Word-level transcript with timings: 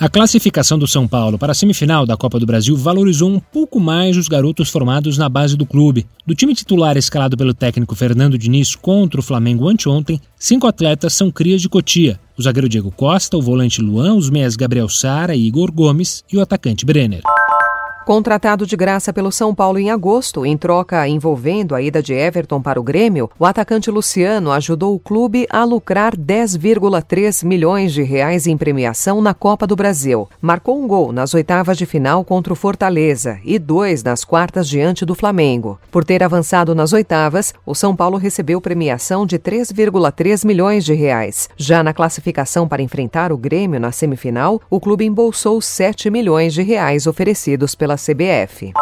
A 0.00 0.08
classificação 0.08 0.78
do 0.78 0.86
São 0.86 1.08
Paulo 1.08 1.36
para 1.36 1.50
a 1.50 1.54
semifinal 1.54 2.06
da 2.06 2.16
Copa 2.16 2.38
do 2.38 2.46
Brasil 2.46 2.76
valorizou 2.76 3.28
um 3.28 3.40
pouco 3.40 3.80
mais 3.80 4.16
os 4.16 4.28
garotos 4.28 4.70
formados 4.70 5.18
na 5.18 5.28
base 5.28 5.56
do 5.56 5.66
clube. 5.66 6.06
Do 6.24 6.36
time 6.36 6.54
titular 6.54 6.96
escalado 6.96 7.36
pelo 7.36 7.52
técnico 7.52 7.96
Fernando 7.96 8.38
Diniz 8.38 8.76
contra 8.76 9.18
o 9.18 9.24
Flamengo 9.24 9.68
anteontem, 9.68 10.20
cinco 10.38 10.68
atletas 10.68 11.14
são 11.14 11.32
crias 11.32 11.60
de 11.60 11.68
Cotia: 11.68 12.20
o 12.38 12.42
zagueiro 12.42 12.68
Diego 12.68 12.92
Costa, 12.92 13.36
o 13.36 13.42
volante 13.42 13.82
Luan, 13.82 14.14
os 14.14 14.30
meias 14.30 14.54
Gabriel 14.54 14.88
Sara 14.88 15.34
e 15.34 15.44
Igor 15.44 15.72
Gomes 15.72 16.22
e 16.32 16.36
o 16.36 16.40
atacante 16.40 16.86
Brenner. 16.86 17.22
Contratado 18.08 18.66
de 18.66 18.74
graça 18.74 19.12
pelo 19.12 19.30
São 19.30 19.54
Paulo 19.54 19.78
em 19.78 19.90
agosto, 19.90 20.46
em 20.46 20.56
troca 20.56 21.06
envolvendo 21.06 21.74
a 21.74 21.82
ida 21.82 22.02
de 22.02 22.14
Everton 22.14 22.58
para 22.58 22.80
o 22.80 22.82
Grêmio, 22.82 23.28
o 23.38 23.44
atacante 23.44 23.90
Luciano 23.90 24.50
ajudou 24.50 24.94
o 24.94 24.98
clube 24.98 25.46
a 25.50 25.62
lucrar 25.62 26.16
10,3 26.16 27.44
milhões 27.44 27.92
de 27.92 28.02
reais 28.02 28.46
em 28.46 28.56
premiação 28.56 29.20
na 29.20 29.34
Copa 29.34 29.66
do 29.66 29.76
Brasil. 29.76 30.26
Marcou 30.40 30.82
um 30.82 30.88
gol 30.88 31.12
nas 31.12 31.34
oitavas 31.34 31.76
de 31.76 31.84
final 31.84 32.24
contra 32.24 32.50
o 32.50 32.56
Fortaleza 32.56 33.40
e 33.44 33.58
dois 33.58 34.02
nas 34.02 34.24
quartas 34.24 34.66
diante 34.66 35.04
do 35.04 35.14
Flamengo. 35.14 35.78
Por 35.90 36.02
ter 36.02 36.22
avançado 36.22 36.74
nas 36.74 36.94
oitavas, 36.94 37.52
o 37.66 37.74
São 37.74 37.94
Paulo 37.94 38.16
recebeu 38.16 38.58
premiação 38.58 39.26
de 39.26 39.38
3,3 39.38 40.46
milhões 40.46 40.82
de 40.82 40.94
reais. 40.94 41.50
Já 41.58 41.82
na 41.82 41.92
classificação 41.92 42.66
para 42.66 42.80
enfrentar 42.80 43.30
o 43.32 43.36
Grêmio 43.36 43.78
na 43.78 43.92
semifinal, 43.92 44.62
o 44.70 44.80
clube 44.80 45.04
embolsou 45.04 45.60
7 45.60 46.08
milhões 46.08 46.54
de 46.54 46.62
reais 46.62 47.06
oferecidos 47.06 47.74
pela 47.74 47.97
CBF. 47.98 48.72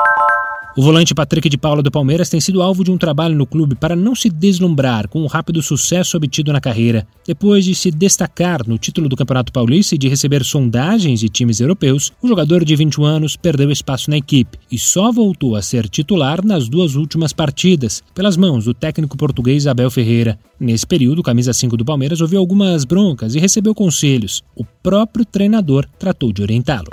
O 0.78 0.82
volante 0.82 1.14
Patrick 1.14 1.48
de 1.48 1.56
Paula 1.56 1.82
do 1.82 1.90
Palmeiras 1.90 2.28
tem 2.28 2.38
sido 2.38 2.60
alvo 2.60 2.84
de 2.84 2.90
um 2.90 2.98
trabalho 2.98 3.34
no 3.34 3.46
clube 3.46 3.74
para 3.74 3.96
não 3.96 4.14
se 4.14 4.28
deslumbrar 4.28 5.08
com 5.08 5.22
o 5.22 5.26
rápido 5.26 5.62
sucesso 5.62 6.18
obtido 6.18 6.52
na 6.52 6.60
carreira. 6.60 7.06
Depois 7.26 7.64
de 7.64 7.74
se 7.74 7.90
destacar 7.90 8.60
no 8.68 8.76
título 8.76 9.08
do 9.08 9.16
Campeonato 9.16 9.50
Paulista 9.50 9.94
e 9.94 9.98
de 9.98 10.06
receber 10.06 10.44
sondagens 10.44 11.18
de 11.18 11.30
times 11.30 11.60
europeus, 11.60 12.12
o 12.20 12.28
jogador 12.28 12.62
de 12.62 12.76
21 12.76 13.06
anos 13.06 13.36
perdeu 13.36 13.70
espaço 13.70 14.10
na 14.10 14.18
equipe 14.18 14.58
e 14.70 14.78
só 14.78 15.10
voltou 15.10 15.56
a 15.56 15.62
ser 15.62 15.88
titular 15.88 16.44
nas 16.44 16.68
duas 16.68 16.94
últimas 16.94 17.32
partidas, 17.32 18.02
pelas 18.14 18.36
mãos 18.36 18.66
do 18.66 18.74
técnico 18.74 19.16
português 19.16 19.66
Abel 19.66 19.90
Ferreira. 19.90 20.38
Nesse 20.60 20.86
período, 20.86 21.20
o 21.20 21.24
camisa 21.24 21.54
5 21.54 21.74
do 21.74 21.86
Palmeiras 21.86 22.20
ouviu 22.20 22.38
algumas 22.38 22.84
broncas 22.84 23.34
e 23.34 23.40
recebeu 23.40 23.74
conselhos. 23.74 24.42
O 24.54 24.62
próprio 24.82 25.24
treinador 25.24 25.86
tratou 25.98 26.34
de 26.34 26.42
orientá-lo. 26.42 26.90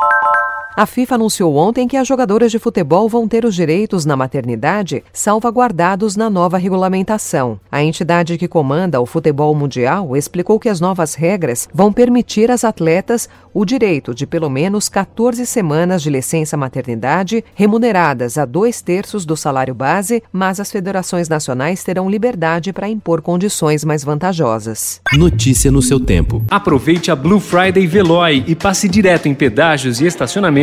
A 0.76 0.88
FIFA 0.88 1.16
anunciou 1.16 1.56
ontem 1.56 1.88
que 1.88 1.96
as 1.96 2.08
jogadoras 2.08 2.52
de 2.52 2.58
futebol 2.58 3.08
vão 3.08 3.28
ter 3.28 3.46
os 3.46 3.54
direitos 3.54 4.06
na 4.06 4.18
maternidade 4.18 5.04
salvaguardados 5.14 6.16
na 6.16 6.32
nova 6.32 6.58
regulamentação. 6.58 7.60
A 7.72 7.84
entidade 7.84 8.40
que 8.40 8.48
comanda 8.48 9.00
o 9.00 9.06
futebol 9.06 9.54
mundial 9.54 10.18
explicou 10.18 10.60
que 10.60 10.68
as 10.68 10.82
novas 10.82 11.14
regras 11.14 11.70
vão 11.72 11.94
permitir 11.94 12.50
às 12.50 12.64
atletas 12.64 13.30
o 13.54 13.64
direito 13.66 14.16
de 14.16 14.26
pelo 14.26 14.50
menos 14.50 14.90
14 14.90 15.46
semanas 15.46 16.02
de 16.02 16.10
licença 16.10 16.58
maternidade 16.58 17.46
remuneradas 17.54 18.40
a 18.40 18.44
dois 18.44 18.82
terços 18.82 19.26
do 19.26 19.38
salário 19.38 19.76
base, 19.76 20.24
mas 20.32 20.60
as 20.60 20.72
federações 20.72 21.30
nacionais 21.30 21.84
terão 21.84 22.10
liberdade 22.10 22.74
para 22.74 22.90
impor 22.90 23.22
condições 23.22 23.86
mais 23.86 24.04
vantajosas. 24.04 25.02
Notícia 25.14 25.72
no 25.72 25.84
seu 25.84 26.00
tempo. 26.00 26.44
Aproveite 26.50 27.12
a 27.12 27.16
Blue 27.16 27.40
Friday 27.40 27.86
Veloy 27.86 28.44
e 28.48 28.56
passe 28.56 28.90
direto 28.90 29.28
em 29.28 29.36
pedágios 29.36 30.02
e 30.02 30.08
estacionamentos 30.08 30.63